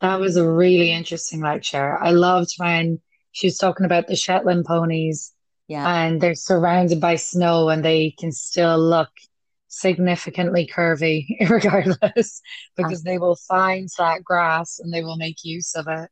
That 0.00 0.20
was 0.20 0.36
a 0.36 0.48
really 0.48 0.92
interesting 0.92 1.40
lecture. 1.40 1.98
I 1.98 2.10
loved 2.10 2.54
when 2.58 3.00
she 3.32 3.46
was 3.46 3.58
talking 3.58 3.86
about 3.86 4.06
the 4.06 4.16
Shetland 4.16 4.64
ponies. 4.66 5.32
Yeah. 5.68 6.04
And 6.04 6.20
they're 6.20 6.34
surrounded 6.34 7.00
by 7.00 7.16
snow 7.16 7.68
and 7.70 7.84
they 7.84 8.14
can 8.18 8.30
still 8.30 8.78
look 8.78 9.10
significantly 9.78 10.66
curvy 10.66 11.26
regardless 11.50 12.40
because 12.76 13.02
they 13.02 13.18
will 13.18 13.36
find 13.36 13.88
that 13.98 14.24
grass 14.24 14.78
and 14.78 14.92
they 14.92 15.02
will 15.02 15.16
make 15.16 15.44
use 15.44 15.74
of 15.74 15.86
it. 15.88 16.10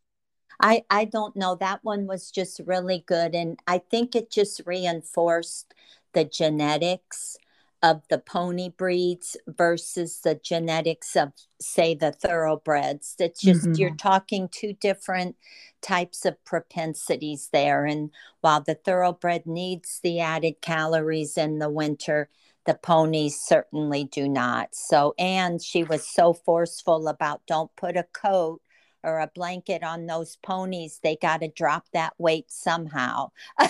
I, 0.61 0.85
I 0.89 1.07
don't 1.07 1.35
know. 1.35 1.57
That 1.57 1.81
one 1.83 2.07
was 2.07 2.31
just 2.31 2.61
really 2.65 3.05
good. 3.07 3.35
And 3.35 3.59
I 3.67 3.79
think 3.79 4.15
it 4.15 4.31
just 4.31 4.61
reinforced 4.67 5.75
the 6.13 6.25
genetics 6.25 7.37
of 7.83 8.03
the 8.09 8.19
pony 8.19 8.71
breeds 8.71 9.37
versus 9.47 10.21
the 10.21 10.35
genetics 10.37 11.15
of 11.17 11.33
say 11.61 11.95
the 11.95 12.13
thoroughbreds 12.13 13.15
it's 13.19 13.43
just 13.43 13.63
mm-hmm. 13.65 13.75
you're 13.75 13.95
talking 13.95 14.49
two 14.49 14.73
different 14.81 15.37
types 15.83 16.25
of 16.25 16.43
propensities 16.47 17.51
there 17.53 17.85
and 17.85 18.11
while 18.41 18.63
the 18.63 18.75
thoroughbred 18.75 19.45
needs 19.45 20.01
the 20.03 20.19
added 20.19 20.55
calories 20.63 21.37
in 21.37 21.59
the 21.59 21.69
winter 21.69 22.31
the 22.67 22.75
ponies 22.75 23.39
certainly 23.41 24.05
do 24.05 24.29
not 24.29 24.69
so 24.73 25.15
and 25.19 25.63
she 25.63 25.85
was 25.85 26.07
so 26.07 26.33
forceful 26.33 27.09
about 27.09 27.43
don't 27.47 27.75
put 27.77 27.97
a 27.97 28.07
coat 28.15 28.61
or 29.05 29.21
a 29.21 29.31
blanket 29.35 29.85
on 29.85 30.07
those 30.07 30.37
ponies, 30.37 30.99
they 31.03 31.17
got 31.17 31.43
to 31.43 31.49
drop 31.49 31.85
that 31.93 32.15
weight 32.19 32.47
somehow. 32.49 33.31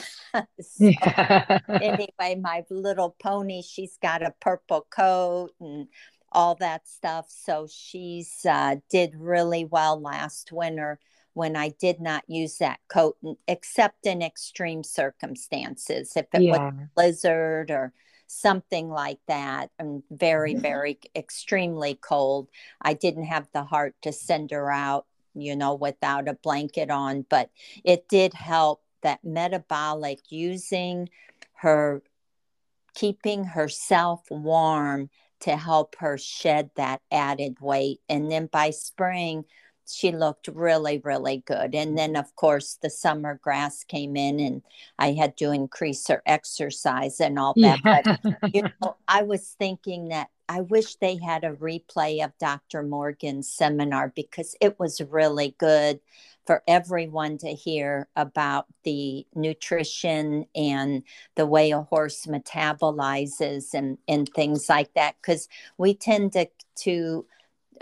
so, 0.61 0.93
anyway, 1.69 2.41
my 2.41 2.65
little 2.71 3.17
pony, 3.21 3.61
she's 3.63 3.99
got 4.01 4.23
a 4.23 4.35
purple 4.41 4.87
coat 4.91 5.51
and 5.61 5.89
all 6.33 6.55
that 6.57 6.89
stuff. 6.89 7.27
So 7.29 7.67
she's 7.69 8.47
uh, 8.49 8.77
did 8.89 9.15
really 9.17 9.65
well 9.65 10.01
last 10.01 10.53
winter 10.53 11.01
when 11.35 11.57
I 11.57 11.71
did 11.81 12.01
not 12.01 12.23
use 12.29 12.59
that 12.59 12.79
coat, 12.89 13.17
except 13.49 14.07
in 14.07 14.23
extreme 14.23 14.85
circumstances. 14.85 16.13
If 16.15 16.27
it 16.33 16.43
yeah. 16.43 16.51
was 16.53 16.61
a 16.61 16.91
blizzard 16.95 17.71
or 17.73 17.93
something 18.26 18.88
like 18.88 19.19
that 19.28 19.71
and 19.78 20.02
very 20.11 20.52
mm-hmm. 20.52 20.62
very 20.62 20.99
extremely 21.14 21.95
cold 21.95 22.49
i 22.81 22.93
didn't 22.93 23.25
have 23.25 23.47
the 23.52 23.62
heart 23.62 23.95
to 24.02 24.12
send 24.12 24.50
her 24.50 24.71
out 24.71 25.07
you 25.35 25.57
know, 25.57 25.75
without 25.75 26.28
a 26.28 26.35
blanket 26.35 26.90
on, 26.90 27.26
but 27.28 27.50
it 27.83 28.09
did 28.09 28.35
help 28.35 28.83
that 29.02 29.25
metabolic 29.25 30.21
using 30.31 31.09
her, 31.54 32.02
keeping 32.95 33.45
herself 33.45 34.23
warm 34.31 35.11
to 35.40 35.57
help 35.57 35.97
her 35.99 36.16
shed 36.16 36.71
that 36.76 37.02
added 37.11 37.61
weight. 37.61 38.00
And 38.09 38.31
then 38.31 38.47
by 38.47 38.71
spring, 38.71 39.45
she 39.87 40.12
looked 40.12 40.49
really, 40.49 40.99
really 40.99 41.43
good. 41.47 41.75
And 41.75 41.97
then, 41.97 42.17
of 42.17 42.35
course, 42.37 42.79
the 42.81 42.91
summer 42.91 43.38
grass 43.43 43.85
came 43.85 44.17
in, 44.17 44.41
and 44.41 44.62
I 44.99 45.12
had 45.12 45.37
to 45.38 45.50
increase 45.50 46.07
her 46.09 46.23
exercise 46.26 47.21
and 47.21 47.38
all 47.38 47.55
that. 47.57 47.81
Yeah. 47.85 48.03
But, 48.03 48.55
you 48.55 48.62
know, 48.62 48.97
I 49.09 49.23
was 49.23 49.55
thinking 49.59 50.09
that 50.09 50.29
I 50.49 50.61
wish 50.61 50.97
they 50.97 51.17
had 51.17 51.45
a 51.45 51.53
replay 51.53 52.23
of 52.25 52.37
Dr. 52.38 52.83
Morgan's 52.83 53.50
seminar 53.50 54.12
because 54.14 54.55
it 54.61 54.79
was 54.79 55.00
really 55.00 55.55
good 55.59 56.00
for 56.47 56.62
everyone 56.69 57.38
to 57.38 57.49
hear 57.49 58.09
about 58.17 58.67
the 58.85 59.26
nutrition 59.35 60.45
and 60.55 61.03
the 61.37 61.47
way 61.47 61.71
a 61.71 61.81
horse 61.81 62.26
metabolizes 62.26 63.73
and, 63.73 63.97
and 64.07 64.29
things 64.29 64.69
like 64.69 64.93
that. 64.95 65.17
Because 65.21 65.49
we 65.79 65.95
tend 65.95 66.35
to, 66.35 66.47
to 66.81 67.25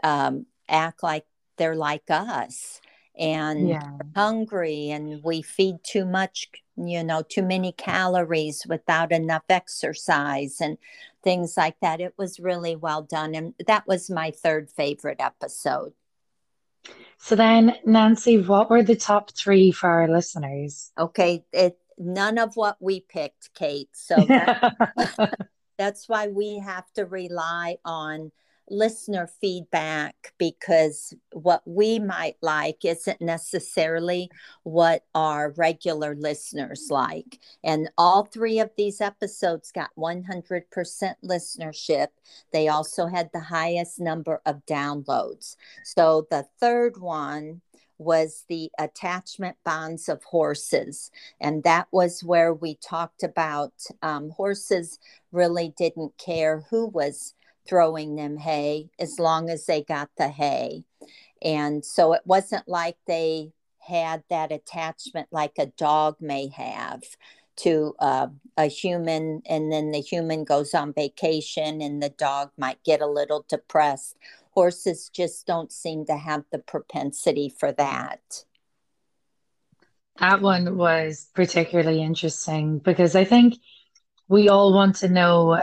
um, 0.05 0.47
act 0.69 1.03
like 1.03 1.25
they're 1.57 1.77
like 1.77 2.11
us 2.11 2.81
and 3.19 3.69
yeah. 3.69 3.99
hungry 4.17 4.91
and 4.91 5.23
we 5.23 5.43
feed 5.43 5.77
too 5.83 6.05
much 6.05 6.49
you 6.77 7.05
know 7.05 7.23
too 7.23 7.43
many 7.43 7.73
calories 7.73 8.65
without 8.67 9.13
enough 9.13 9.45
exercise 9.49 10.61
and 10.61 10.79
things 11.23 11.57
like 11.57 11.77
that. 11.81 12.01
It 12.01 12.15
was 12.17 12.41
really 12.41 12.75
well 12.75 13.03
done 13.03 13.35
and 13.35 13.55
that 13.67 13.87
was 13.87 14.11
my 14.11 14.31
third 14.31 14.71
favorite 14.71 15.21
episode. 15.21 15.93
So 17.19 17.37
then 17.37 17.77
nancy 17.85 18.39
what 18.39 18.71
were 18.71 18.83
the 18.83 18.97
top 18.97 19.33
three 19.33 19.71
for 19.71 19.89
our 19.89 20.09
listeners? 20.09 20.91
Okay 20.99 21.45
it 21.53 21.79
none 21.99 22.39
of 22.39 22.57
what 22.57 22.79
we 22.81 23.01
picked 23.01 23.55
kate 23.55 23.91
so 23.93 24.17
that, 24.17 25.37
that's 25.79 26.09
why 26.09 26.29
we 26.29 26.59
have 26.59 26.91
to 26.95 27.05
rely 27.05 27.77
on 27.85 28.33
listener 28.69 29.29
feedback 29.41 30.33
because 30.39 31.15
what 31.33 31.63
we 31.67 31.99
might 31.99 32.37
like 32.43 32.85
isn't 32.85 33.21
necessarily 33.21 34.31
what 34.63 35.05
our 35.15 35.51
regular 35.57 36.15
listeners 36.15 36.89
like. 36.91 37.39
And 37.65 37.91
all 37.99 38.25
three 38.25 38.59
of 38.61 38.71
these 38.77 39.01
episodes 39.01 39.73
got 39.73 39.91
100% 39.97 40.65
listenership. 41.25 42.09
They 42.53 42.69
also 42.69 43.07
had 43.07 43.31
the 43.33 43.41
highest 43.41 44.01
number 44.01 44.41
of 44.47 44.65
downloads. 44.67 45.57
So 45.85 46.27
the 46.31 46.47
third 46.61 47.01
one 47.01 47.61
was 47.99 48.45
the 48.49 48.71
attachment 48.79 49.57
bonds 49.65 50.09
of 50.09 50.23
horses. 50.25 51.11
And 51.41 51.63
that 51.65 51.89
was 51.93 52.25
where 52.25 52.53
we 52.53 52.77
talked 52.77 53.23
about 53.23 53.73
um, 54.03 54.31
horses 54.31 54.99
really 55.31 55.73
didn't 55.77 56.17
care 56.19 56.65
who 56.71 56.87
was 56.89 57.35
throwing 57.69 58.17
them 58.17 58.37
hay 58.37 58.91
as 58.99 59.19
long 59.19 59.51
as 59.51 59.67
they 59.67 59.83
got 59.83 60.11
the 60.17 60.29
hay. 60.29 60.85
And 61.43 61.85
so 61.85 62.13
it 62.13 62.23
wasn't 62.25 62.69
like 62.69 62.97
they 63.07 63.53
had 63.81 64.23
that 64.31 64.53
attachment 64.53 65.29
like 65.33 65.55
a 65.59 65.67
dog 65.67 66.17
may 66.21 66.49
have 66.49 67.03
to 67.55 67.95
uh, 67.99 68.29
a 68.57 68.67
human, 68.67 69.43
and 69.47 69.71
then 69.71 69.91
the 69.91 70.01
human 70.01 70.45
goes 70.45 70.73
on 70.75 70.93
vacation 70.93 71.83
and 71.83 72.03
the 72.03 72.09
dog 72.09 72.51
might 72.57 72.83
get 72.85 73.03
a 73.03 73.07
little 73.07 73.45
depressed. 73.49 74.17
Horses 74.53 75.11
just 75.13 75.47
don't 75.47 75.73
seem 75.73 76.07
to 76.07 76.17
have 76.17 76.45
the 76.51 76.59
propensity 76.59 77.49
for 77.49 77.73
that. 77.73 78.45
That 80.19 80.41
one 80.43 80.77
was 80.77 81.29
particularly 81.35 82.03
interesting 82.03 82.79
because 82.79 83.17
I 83.17 83.25
think 83.25 83.55
we 84.29 84.49
all 84.49 84.73
want 84.73 84.97
to 84.97 85.09
know 85.09 85.63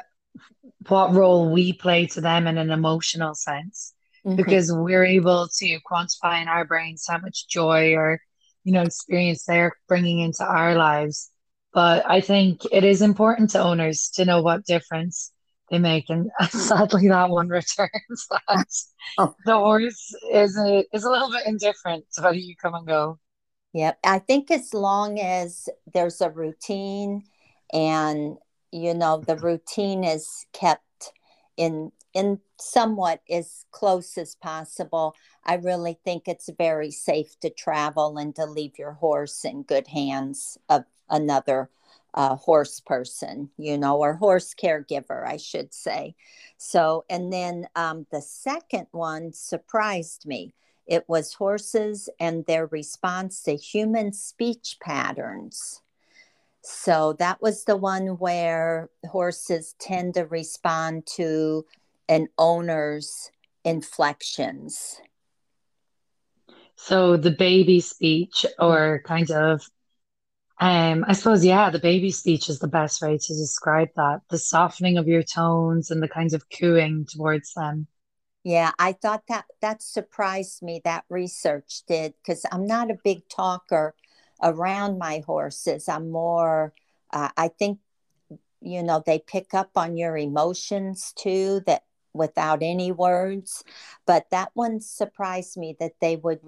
what 0.87 1.13
role 1.13 1.51
we 1.51 1.73
play 1.73 2.05
to 2.07 2.21
them 2.21 2.47
in 2.47 2.57
an 2.57 2.71
emotional 2.71 3.35
sense 3.35 3.93
mm-hmm. 4.25 4.35
because 4.35 4.71
we're 4.71 5.05
able 5.05 5.47
to 5.57 5.79
quantify 5.89 6.41
in 6.41 6.47
our 6.47 6.65
brains 6.65 7.05
how 7.07 7.17
much 7.17 7.47
joy 7.47 7.93
or 7.95 8.19
you 8.63 8.71
know 8.71 8.83
experience 8.83 9.43
they're 9.45 9.75
bringing 9.87 10.19
into 10.19 10.43
our 10.43 10.75
lives 10.75 11.29
but 11.73 12.03
i 12.09 12.21
think 12.21 12.61
it 12.71 12.83
is 12.83 13.01
important 13.01 13.49
to 13.49 13.61
owners 13.61 14.09
to 14.09 14.25
know 14.25 14.41
what 14.41 14.65
difference 14.65 15.31
they 15.69 15.79
make, 15.79 16.09
and 16.09 16.29
sadly 16.49 17.07
that 17.07 17.29
one 17.29 17.49
returns 17.49 18.27
that 18.47 18.67
oh. 19.17 19.35
the 19.45 19.55
horse 19.55 20.13
is 20.31 20.57
a, 20.57 20.83
is 20.93 21.03
a 21.03 21.09
little 21.09 21.31
bit 21.31 21.45
indifferent 21.45 22.05
to 22.13 22.21
whether 22.21 22.37
you 22.37 22.55
come 22.61 22.75
and 22.75 22.87
go. 22.87 23.19
Yeah, 23.73 23.93
I 24.03 24.19
think 24.19 24.49
as 24.49 24.73
long 24.73 25.19
as 25.19 25.69
there's 25.93 26.21
a 26.21 26.29
routine 26.29 27.23
and 27.71 28.37
you 28.71 28.93
know 28.93 29.17
the 29.17 29.37
routine 29.37 30.03
is 30.03 30.45
kept 30.53 31.13
in 31.57 31.91
in 32.13 32.39
somewhat 32.59 33.21
as 33.29 33.65
close 33.71 34.17
as 34.17 34.35
possible, 34.35 35.15
I 35.45 35.55
really 35.55 35.99
think 36.03 36.27
it's 36.27 36.49
very 36.57 36.91
safe 36.91 37.39
to 37.41 37.49
travel 37.49 38.17
and 38.17 38.35
to 38.35 38.45
leave 38.45 38.79
your 38.79 38.93
horse 38.93 39.45
in 39.45 39.63
good 39.63 39.87
hands 39.87 40.57
of 40.69 40.85
another 41.09 41.69
uh, 42.13 42.35
horse 42.35 42.79
person, 42.79 43.49
you 43.57 43.77
know, 43.77 43.97
or 43.97 44.13
horse 44.13 44.53
caregiver, 44.53 45.25
I 45.25 45.37
should 45.37 45.73
say. 45.73 46.15
So, 46.57 47.05
and 47.09 47.31
then 47.31 47.67
um, 47.75 48.07
the 48.11 48.21
second 48.21 48.87
one 48.91 49.31
surprised 49.33 50.25
me. 50.25 50.53
It 50.87 51.07
was 51.07 51.35
horses 51.35 52.09
and 52.19 52.45
their 52.45 52.65
response 52.65 53.43
to 53.43 53.55
human 53.55 54.11
speech 54.11 54.77
patterns. 54.81 55.83
So 56.61 57.13
that 57.19 57.41
was 57.41 57.63
the 57.63 57.77
one 57.77 58.17
where 58.17 58.89
horses 59.07 59.75
tend 59.79 60.15
to 60.15 60.25
respond 60.25 61.07
to 61.15 61.65
an 62.07 62.27
owner's 62.37 63.31
inflections. 63.63 64.99
So 66.75 67.17
the 67.17 67.31
baby 67.31 67.81
speech, 67.81 68.45
or 68.57 69.01
kind 69.05 69.29
of 69.31 69.61
um, 70.61 71.05
I 71.07 71.13
suppose, 71.13 71.45
yeah, 71.45 71.69
the 71.69 71.79
baby 71.79 72.11
speech 72.11 72.49
is 72.49 72.59
the 72.59 72.67
best 72.67 73.01
way 73.01 73.17
to 73.17 73.33
describe 73.33 73.89
that. 73.95 74.19
The 74.29 74.37
softening 74.37 74.97
of 74.97 75.07
your 75.07 75.23
tones 75.23 75.89
and 75.89 76.03
the 76.03 76.09
kind 76.09 76.33
of 76.33 76.43
cooing 76.49 77.05
towards 77.09 77.53
them. 77.53 77.87
Yeah, 78.43 78.71
I 78.77 78.93
thought 78.93 79.23
that 79.29 79.45
that 79.61 79.81
surprised 79.81 80.61
me. 80.61 80.81
That 80.83 81.05
research 81.09 81.83
did 81.87 82.13
because 82.21 82.45
I'm 82.51 82.65
not 82.65 82.91
a 82.91 82.97
big 83.03 83.27
talker 83.29 83.95
around 84.41 84.97
my 84.97 85.23
horses. 85.25 85.89
I'm 85.89 86.09
more, 86.09 86.73
uh, 87.11 87.29
I 87.37 87.49
think, 87.49 87.79
you 88.61 88.83
know, 88.83 89.01
they 89.05 89.19
pick 89.19 89.53
up 89.53 89.71
on 89.75 89.97
your 89.97 90.17
emotions 90.17 91.13
too. 91.17 91.61
That 91.65 91.83
without 92.13 92.63
any 92.63 92.91
words, 92.91 93.63
but 94.05 94.29
that 94.31 94.49
one 94.55 94.81
surprised 94.81 95.57
me 95.57 95.75
that 95.79 95.93
they 96.01 96.15
would 96.15 96.39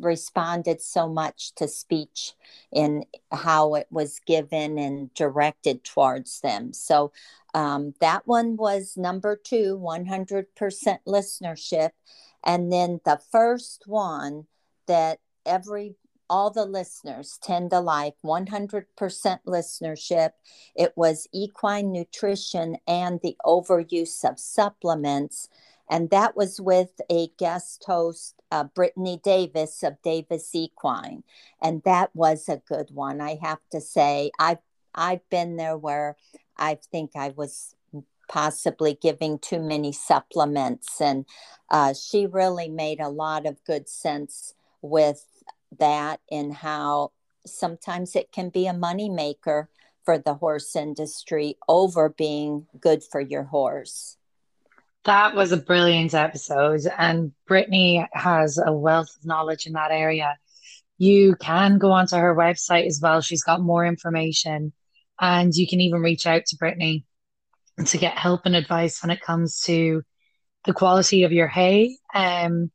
responded 0.00 0.80
so 0.80 1.08
much 1.08 1.54
to 1.56 1.68
speech 1.68 2.34
in 2.72 3.04
how 3.32 3.74
it 3.74 3.86
was 3.90 4.20
given 4.26 4.78
and 4.78 5.12
directed 5.14 5.84
towards 5.84 6.40
them. 6.40 6.72
So 6.72 7.12
um, 7.54 7.94
that 8.00 8.26
one 8.26 8.56
was 8.56 8.96
number 8.96 9.36
two, 9.36 9.78
100% 9.82 10.46
listenership. 11.06 11.90
And 12.44 12.72
then 12.72 13.00
the 13.04 13.20
first 13.30 13.84
one 13.86 14.46
that 14.86 15.18
every 15.44 15.96
all 16.30 16.50
the 16.50 16.64
listeners 16.64 17.38
tend 17.42 17.70
to 17.70 17.80
like 17.80 18.14
100% 18.24 18.84
listenership. 19.46 20.30
It 20.74 20.92
was 20.96 21.28
equine 21.32 21.92
nutrition 21.92 22.76
and 22.86 23.20
the 23.22 23.36
overuse 23.44 24.28
of 24.28 24.38
supplements 24.38 25.48
and 25.88 26.10
that 26.10 26.36
was 26.36 26.60
with 26.60 27.00
a 27.10 27.28
guest 27.38 27.84
host, 27.86 28.34
uh, 28.50 28.64
Brittany 28.64 29.20
Davis 29.22 29.82
of 29.82 30.00
Davis 30.02 30.54
Equine, 30.54 31.22
and 31.62 31.82
that 31.84 32.14
was 32.14 32.48
a 32.48 32.62
good 32.68 32.90
one. 32.92 33.20
I 33.20 33.38
have 33.42 33.60
to 33.72 33.80
say, 33.80 34.30
I've 34.38 34.58
I've 34.94 35.28
been 35.30 35.56
there 35.56 35.76
where 35.76 36.16
I 36.56 36.78
think 36.90 37.12
I 37.14 37.30
was 37.30 37.74
possibly 38.28 38.98
giving 39.00 39.38
too 39.38 39.60
many 39.60 39.92
supplements, 39.92 41.00
and 41.00 41.24
uh, 41.70 41.94
she 41.94 42.26
really 42.26 42.68
made 42.68 43.00
a 43.00 43.08
lot 43.08 43.46
of 43.46 43.64
good 43.64 43.88
sense 43.88 44.54
with 44.82 45.24
that 45.78 46.20
and 46.30 46.52
how 46.52 47.12
sometimes 47.46 48.16
it 48.16 48.32
can 48.32 48.50
be 48.50 48.66
a 48.66 48.72
money 48.72 49.08
maker 49.08 49.68
for 50.04 50.18
the 50.18 50.34
horse 50.34 50.74
industry 50.74 51.56
over 51.68 52.08
being 52.08 52.66
good 52.80 53.02
for 53.04 53.20
your 53.20 53.44
horse. 53.44 54.16
That 55.04 55.34
was 55.34 55.52
a 55.52 55.56
brilliant 55.56 56.14
episode, 56.14 56.80
and 56.98 57.32
Brittany 57.46 58.06
has 58.12 58.58
a 58.58 58.72
wealth 58.72 59.10
of 59.16 59.26
knowledge 59.26 59.66
in 59.66 59.74
that 59.74 59.90
area. 59.90 60.36
You 60.98 61.36
can 61.36 61.78
go 61.78 61.92
onto 61.92 62.16
her 62.16 62.34
website 62.34 62.86
as 62.86 63.00
well. 63.02 63.20
She's 63.20 63.42
got 63.42 63.60
more 63.60 63.86
information, 63.86 64.72
and 65.20 65.54
you 65.54 65.66
can 65.66 65.80
even 65.80 66.00
reach 66.00 66.26
out 66.26 66.46
to 66.46 66.56
Brittany 66.56 67.04
to 67.86 67.98
get 67.98 68.18
help 68.18 68.42
and 68.44 68.56
advice 68.56 69.02
when 69.02 69.10
it 69.10 69.20
comes 69.20 69.60
to 69.62 70.02
the 70.64 70.72
quality 70.72 71.22
of 71.22 71.32
your 71.32 71.48
hay 71.48 71.96
um, 72.14 72.70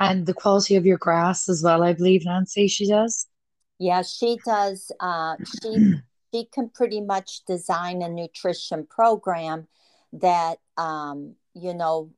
and 0.00 0.26
the 0.26 0.34
quality 0.34 0.76
of 0.76 0.86
your 0.86 0.98
grass 0.98 1.48
as 1.48 1.62
well. 1.62 1.82
I 1.82 1.92
believe 1.92 2.24
Nancy 2.24 2.68
she 2.68 2.88
does. 2.88 3.26
Yeah, 3.78 4.02
she 4.02 4.38
does. 4.44 4.92
Uh, 5.00 5.36
she 5.62 5.94
she 6.32 6.44
can 6.52 6.68
pretty 6.68 7.00
much 7.00 7.44
design 7.46 8.02
a 8.02 8.08
nutrition 8.08 8.86
program 8.86 9.68
that 10.12 10.58
um, 10.76 11.34
you 11.54 11.72
know, 11.72 12.10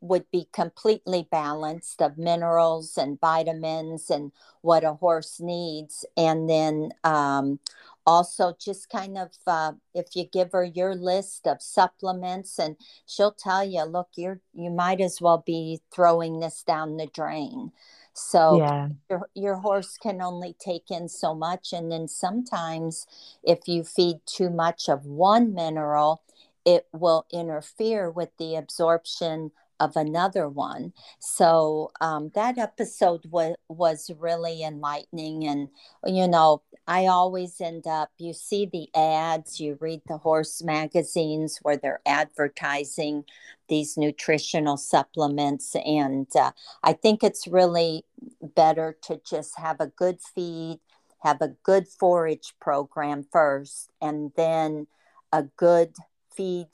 would 0.00 0.30
be 0.30 0.48
completely 0.52 1.26
balanced 1.30 2.02
of 2.02 2.18
minerals 2.18 2.98
and 2.98 3.18
vitamins 3.20 4.10
and 4.10 4.32
what 4.60 4.84
a 4.84 4.94
horse 4.94 5.40
needs. 5.40 6.04
And 6.16 6.48
then 6.48 6.90
um, 7.02 7.58
also 8.06 8.54
just 8.58 8.88
kind 8.88 9.18
of 9.18 9.30
uh, 9.46 9.72
if 9.94 10.14
you 10.14 10.24
give 10.24 10.52
her 10.52 10.64
your 10.64 10.94
list 10.94 11.46
of 11.46 11.60
supplements 11.60 12.58
and 12.58 12.76
she'll 13.06 13.32
tell 13.32 13.64
you, 13.64 13.82
look, 13.82 14.08
you're 14.16 14.40
you 14.54 14.70
might 14.70 15.00
as 15.00 15.20
well 15.20 15.42
be 15.44 15.80
throwing 15.92 16.40
this 16.40 16.62
down 16.62 16.96
the 16.96 17.06
drain. 17.06 17.72
So 18.14 18.58
yeah. 18.58 18.88
your, 19.10 19.28
your 19.34 19.54
horse 19.56 19.98
can 19.98 20.22
only 20.22 20.56
take 20.58 20.90
in 20.90 21.08
so 21.08 21.34
much. 21.34 21.74
And 21.74 21.92
then 21.92 22.08
sometimes 22.08 23.06
if 23.42 23.68
you 23.68 23.84
feed 23.84 24.20
too 24.24 24.48
much 24.48 24.88
of 24.88 25.04
one 25.04 25.52
mineral, 25.52 26.22
it 26.64 26.86
will 26.92 27.26
interfere 27.30 28.10
with 28.10 28.30
the 28.38 28.56
absorption 28.56 29.52
of 29.80 29.96
another 29.96 30.48
one. 30.48 30.92
So 31.18 31.90
um, 32.00 32.30
that 32.34 32.58
episode 32.58 33.24
was 33.30 33.54
was 33.68 34.10
really 34.18 34.62
enlightening, 34.62 35.46
and 35.46 35.68
you 36.04 36.28
know, 36.28 36.62
I 36.86 37.06
always 37.06 37.60
end 37.60 37.86
up. 37.86 38.10
You 38.18 38.32
see 38.32 38.66
the 38.66 38.88
ads, 38.94 39.60
you 39.60 39.76
read 39.80 40.02
the 40.06 40.18
horse 40.18 40.62
magazines 40.62 41.58
where 41.62 41.76
they're 41.76 42.00
advertising 42.06 43.24
these 43.68 43.96
nutritional 43.96 44.76
supplements, 44.76 45.74
and 45.74 46.28
uh, 46.36 46.52
I 46.82 46.92
think 46.92 47.22
it's 47.22 47.46
really 47.46 48.04
better 48.40 48.96
to 49.02 49.20
just 49.28 49.58
have 49.58 49.80
a 49.80 49.88
good 49.88 50.20
feed, 50.20 50.80
have 51.20 51.40
a 51.40 51.54
good 51.62 51.88
forage 51.88 52.54
program 52.60 53.26
first, 53.30 53.90
and 54.00 54.32
then 54.36 54.86
a 55.32 55.42
good 55.56 55.94
feed, 56.34 56.68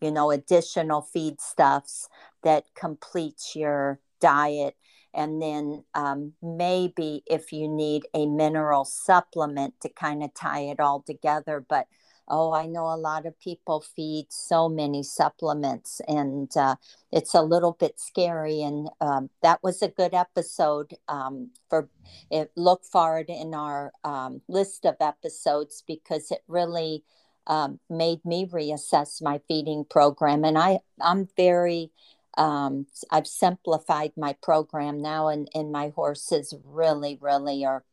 you 0.00 0.10
know, 0.10 0.30
additional 0.30 1.06
feedstuffs 1.14 2.08
that 2.42 2.64
completes 2.74 3.54
your 3.54 4.00
diet. 4.20 4.76
And 5.12 5.42
then 5.42 5.84
um, 5.94 6.34
maybe 6.40 7.22
if 7.26 7.52
you 7.52 7.68
need 7.68 8.02
a 8.14 8.26
mineral 8.26 8.84
supplement 8.84 9.74
to 9.80 9.88
kind 9.88 10.22
of 10.22 10.32
tie 10.34 10.60
it 10.60 10.78
all 10.78 11.02
together. 11.02 11.64
But 11.68 11.86
oh, 12.30 12.52
I 12.52 12.66
know 12.66 12.86
a 12.86 12.96
lot 12.96 13.26
of 13.26 13.38
people 13.40 13.80
feed 13.80 14.26
so 14.30 14.68
many 14.68 15.02
supplements 15.02 16.00
and 16.06 16.48
uh, 16.56 16.76
it's 17.10 17.34
a 17.34 17.42
little 17.42 17.72
bit 17.72 17.98
scary. 17.98 18.62
And 18.62 18.88
um, 19.00 19.30
that 19.42 19.62
was 19.62 19.82
a 19.82 19.88
good 19.88 20.14
episode 20.14 20.94
um, 21.08 21.50
for 21.68 21.88
it. 22.30 22.52
Look 22.56 22.84
forward 22.84 23.26
in 23.28 23.52
our 23.52 23.92
um, 24.04 24.42
list 24.48 24.86
of 24.86 24.94
episodes 25.00 25.82
because 25.86 26.30
it 26.30 26.42
really 26.46 27.02
um, 27.46 27.80
made 27.90 28.24
me 28.24 28.46
reassess 28.46 29.20
my 29.20 29.40
feeding 29.48 29.84
program. 29.84 30.44
And 30.44 30.56
I, 30.56 30.78
I'm 31.00 31.28
very, 31.36 31.90
um, 32.36 32.86
I've 33.10 33.26
simplified 33.26 34.12
my 34.16 34.34
program 34.42 35.02
now, 35.02 35.28
and, 35.28 35.48
and 35.54 35.72
my 35.72 35.92
horses 35.94 36.54
really, 36.64 37.18
really 37.20 37.64
are 37.64 37.84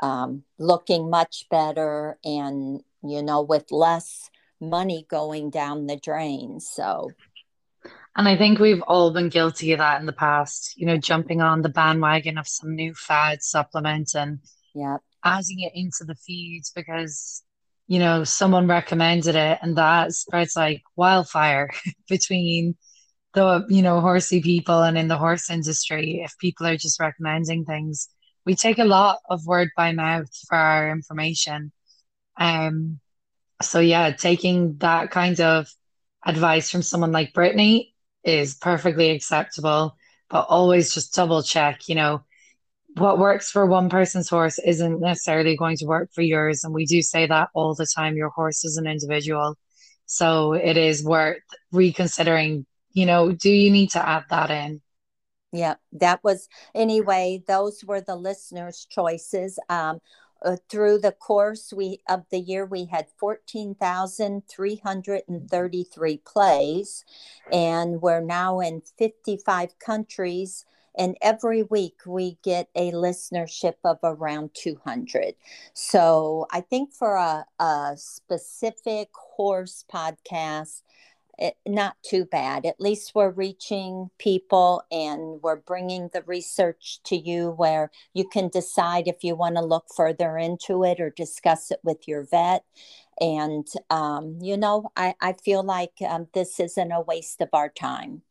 um, 0.00 0.44
looking 0.58 1.10
much 1.10 1.46
better 1.50 2.18
and, 2.24 2.82
you 3.02 3.22
know, 3.22 3.42
with 3.42 3.70
less 3.70 4.30
money 4.60 5.06
going 5.08 5.50
down 5.50 5.86
the 5.86 5.96
drain. 5.96 6.60
So, 6.60 7.10
and 8.16 8.28
I 8.28 8.36
think 8.36 8.58
we've 8.58 8.82
all 8.82 9.12
been 9.12 9.28
guilty 9.28 9.72
of 9.72 9.78
that 9.78 10.00
in 10.00 10.06
the 10.06 10.12
past, 10.12 10.74
you 10.76 10.86
know, 10.86 10.96
jumping 10.96 11.40
on 11.40 11.62
the 11.62 11.68
bandwagon 11.68 12.38
of 12.38 12.48
some 12.48 12.74
new 12.74 12.94
fad 12.94 13.42
supplement 13.42 14.14
and 14.14 14.40
yeah, 14.74 14.98
adding 15.24 15.60
it 15.60 15.72
into 15.74 16.04
the 16.04 16.14
feeds 16.14 16.70
because 16.74 17.42
you 17.92 17.98
know, 17.98 18.24
someone 18.24 18.68
recommended 18.68 19.34
it 19.34 19.58
and 19.60 19.76
that 19.76 20.12
spreads 20.12 20.56
like 20.56 20.82
wildfire 20.96 21.70
between 22.08 22.74
the, 23.34 23.64
you 23.68 23.82
know, 23.82 24.00
horsey 24.00 24.42
people 24.42 24.82
and 24.82 24.98
in 24.98 25.08
the 25.08 25.16
horse 25.16 25.50
industry. 25.50 26.20
If 26.22 26.36
people 26.38 26.66
are 26.66 26.76
just 26.76 27.00
recommending 27.00 27.64
things, 27.64 28.08
we 28.44 28.54
take 28.54 28.78
a 28.78 28.84
lot 28.84 29.18
of 29.28 29.46
word 29.46 29.70
by 29.76 29.92
mouth 29.92 30.28
for 30.48 30.56
our 30.56 30.90
information. 30.90 31.72
Um, 32.36 33.00
so 33.60 33.80
yeah, 33.80 34.10
taking 34.10 34.76
that 34.78 35.10
kind 35.10 35.40
of 35.40 35.68
advice 36.24 36.70
from 36.70 36.82
someone 36.82 37.12
like 37.12 37.32
Brittany 37.32 37.94
is 38.24 38.54
perfectly 38.54 39.10
acceptable, 39.10 39.96
but 40.28 40.46
always 40.48 40.94
just 40.94 41.14
double 41.14 41.42
check, 41.42 41.88
you 41.88 41.94
know, 41.94 42.24
what 42.96 43.18
works 43.18 43.50
for 43.50 43.64
one 43.64 43.88
person's 43.88 44.28
horse 44.28 44.58
isn't 44.58 45.00
necessarily 45.00 45.56
going 45.56 45.76
to 45.78 45.86
work 45.86 46.10
for 46.12 46.22
yours. 46.22 46.64
And 46.64 46.74
we 46.74 46.84
do 46.84 47.00
say 47.00 47.26
that 47.26 47.48
all 47.54 47.74
the 47.74 47.86
time. 47.86 48.16
Your 48.16 48.28
horse 48.28 48.64
is 48.64 48.76
an 48.76 48.86
individual. 48.86 49.56
So 50.06 50.52
it 50.52 50.76
is 50.76 51.02
worth 51.02 51.38
reconsidering, 51.70 52.66
you 52.92 53.06
know, 53.06 53.32
do 53.32 53.50
you 53.50 53.70
need 53.70 53.90
to 53.90 54.06
add 54.06 54.24
that 54.30 54.50
in? 54.50 54.80
Yeah, 55.52 55.74
that 55.92 56.24
was 56.24 56.48
anyway, 56.74 57.42
those 57.46 57.84
were 57.84 58.00
the 58.00 58.16
listeners' 58.16 58.86
choices. 58.88 59.58
Um, 59.68 60.00
uh, 60.44 60.56
through 60.68 60.98
the 60.98 61.12
course 61.12 61.72
we 61.72 62.00
of 62.08 62.24
the 62.30 62.40
year 62.40 62.66
we 62.66 62.86
had 62.86 63.06
14,333 63.18 66.16
plays 66.18 67.04
and 67.52 68.02
we're 68.02 68.20
now 68.20 68.58
in 68.60 68.82
55 68.98 69.78
countries 69.78 70.64
and 70.98 71.16
every 71.22 71.62
week 71.62 72.00
we 72.06 72.36
get 72.42 72.68
a 72.74 72.90
listenership 72.92 73.76
of 73.84 73.98
around 74.02 74.50
200 74.54 75.34
so 75.74 76.46
i 76.50 76.60
think 76.60 76.92
for 76.92 77.14
a, 77.14 77.46
a 77.60 77.92
specific 77.96 79.10
horse 79.14 79.84
podcast 79.92 80.82
it, 81.42 81.56
not 81.66 81.96
too 82.02 82.24
bad. 82.24 82.64
At 82.64 82.80
least 82.80 83.16
we're 83.16 83.30
reaching 83.30 84.10
people 84.18 84.84
and 84.92 85.42
we're 85.42 85.56
bringing 85.56 86.08
the 86.12 86.22
research 86.22 87.00
to 87.04 87.16
you 87.16 87.50
where 87.50 87.90
you 88.14 88.28
can 88.28 88.48
decide 88.48 89.08
if 89.08 89.24
you 89.24 89.34
want 89.34 89.56
to 89.56 89.62
look 89.62 89.86
further 89.94 90.38
into 90.38 90.84
it 90.84 91.00
or 91.00 91.10
discuss 91.10 91.72
it 91.72 91.80
with 91.82 92.06
your 92.06 92.22
vet. 92.22 92.64
And, 93.20 93.66
um, 93.90 94.38
you 94.40 94.56
know, 94.56 94.92
I, 94.96 95.14
I 95.20 95.32
feel 95.32 95.64
like 95.64 95.94
um, 96.08 96.28
this 96.32 96.60
isn't 96.60 96.92
a 96.92 97.00
waste 97.00 97.40
of 97.40 97.48
our 97.52 97.68
time. 97.68 98.22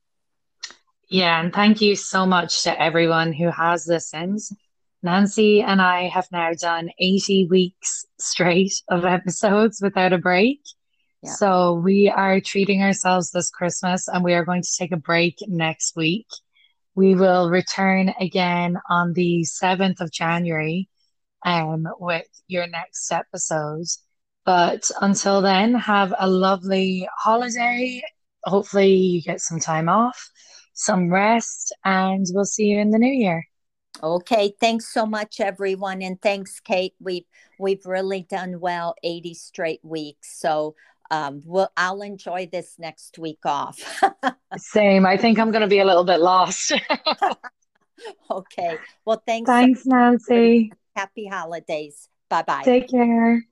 Yeah, 1.10 1.42
and 1.42 1.54
thank 1.54 1.82
you 1.82 1.98
so 1.98 2.26
much 2.26 2.64
to 2.64 2.82
everyone 2.82 3.34
who 3.34 3.52
has 3.52 3.88
listened. 3.88 4.40
Nancy 5.04 5.62
and 5.62 5.82
I 5.82 6.08
have 6.08 6.32
now 6.32 6.52
done 6.54 6.92
80 6.98 7.48
weeks 7.48 8.06
straight 8.20 8.82
of 8.88 9.04
episodes 9.04 9.82
without 9.82 10.14
a 10.14 10.18
break. 10.18 10.62
So 11.24 11.74
we 11.74 12.10
are 12.10 12.40
treating 12.40 12.82
ourselves 12.82 13.32
this 13.32 13.50
Christmas 13.50 14.08
and 14.08 14.24
we 14.24 14.34
are 14.34 14.46
going 14.46 14.64
to 14.64 14.76
take 14.78 14.92
a 14.92 14.98
break 14.98 15.36
next 15.48 15.96
week. 15.96 16.28
We 16.96 17.16
will 17.16 17.50
return 17.50 18.14
again 18.20 18.78
on 18.90 19.14
the 19.14 19.46
7th 19.46 20.02
of 20.02 20.12
January 20.12 20.90
um, 21.46 21.88
with 22.00 22.28
your 22.48 22.68
next 22.68 23.12
episode. 23.12 23.86
But 24.46 24.90
until 25.02 25.42
then, 25.42 25.76
have 25.76 26.14
a 26.18 26.28
lovely 26.28 27.08
holiday. 27.18 28.02
Hopefully, 28.44 28.94
you 28.94 29.22
get 29.22 29.40
some 29.40 29.60
time 29.60 29.88
off, 29.88 30.30
some 30.74 31.12
rest, 31.12 31.76
and 31.86 32.26
we'll 32.32 32.46
see 32.46 32.66
you 32.66 32.80
in 32.80 32.90
the 32.90 32.98
new 32.98 33.12
year. 33.14 33.46
Okay, 34.02 34.54
thanks 34.60 34.92
so 34.92 35.06
much, 35.06 35.40
everyone, 35.40 36.02
and 36.02 36.20
thanks, 36.22 36.60
Kate. 36.60 36.96
We've 37.00 37.26
we've 37.60 37.86
really 37.86 38.24
done 38.24 38.60
well, 38.60 38.96
eighty 39.04 39.36
straight 39.36 39.82
weeks. 39.84 40.40
So 40.40 40.76
um, 41.12 41.42
well, 41.46 41.72
I'll 41.76 42.02
enjoy 42.02 42.48
this 42.52 42.76
next 42.80 43.20
week 43.20 43.46
off. 43.46 43.78
Same. 44.58 45.06
I 45.06 45.18
think 45.18 45.40
I'm 45.40 45.52
going 45.52 45.62
to 45.62 45.68
be 45.68 45.80
a 45.80 45.86
little 45.86 46.06
bit 46.06 46.22
lost. 46.22 46.72
okay. 48.32 48.78
Well, 49.06 49.22
thanks. 49.28 49.50
Thanks, 49.50 49.86
Nancy. 49.86 50.72
Happy 50.96 51.28
holidays. 51.28 52.08
Bye 52.30 52.44
bye. 52.44 52.64
Take 52.64 52.90
care. 52.90 53.46